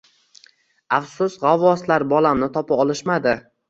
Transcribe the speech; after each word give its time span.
Afsus,g`avvoslar 0.99 2.09
bolamni 2.17 2.53
topa 2.61 2.85
olishmadi 2.85 3.41